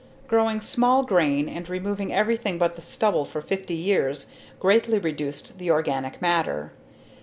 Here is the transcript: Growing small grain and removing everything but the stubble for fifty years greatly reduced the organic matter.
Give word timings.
Growing 0.27 0.59
small 0.59 1.03
grain 1.03 1.47
and 1.47 1.69
removing 1.69 2.11
everything 2.11 2.57
but 2.57 2.75
the 2.75 2.81
stubble 2.81 3.23
for 3.23 3.39
fifty 3.39 3.75
years 3.75 4.31
greatly 4.59 4.97
reduced 4.97 5.59
the 5.59 5.69
organic 5.69 6.19
matter. 6.19 6.71